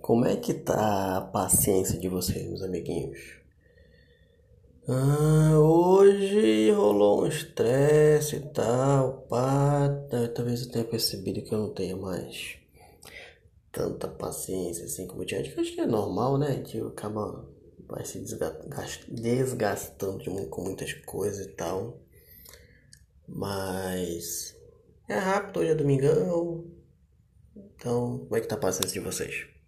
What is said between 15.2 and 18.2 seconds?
tinha. Acho que é normal, né? Que acaba vai